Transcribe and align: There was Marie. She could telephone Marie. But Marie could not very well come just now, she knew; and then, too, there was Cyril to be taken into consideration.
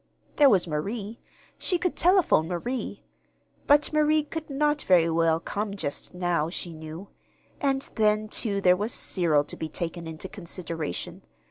There 0.37 0.49
was 0.49 0.65
Marie. 0.65 1.19
She 1.59 1.77
could 1.77 1.95
telephone 1.95 2.47
Marie. 2.47 3.03
But 3.67 3.93
Marie 3.93 4.23
could 4.23 4.49
not 4.49 4.81
very 4.81 5.11
well 5.11 5.39
come 5.39 5.75
just 5.75 6.15
now, 6.15 6.49
she 6.49 6.73
knew; 6.73 7.09
and 7.59 7.83
then, 7.93 8.27
too, 8.27 8.61
there 8.61 8.75
was 8.75 8.91
Cyril 8.93 9.43
to 9.43 9.55
be 9.55 9.69
taken 9.69 10.07
into 10.07 10.27
consideration. 10.27 11.21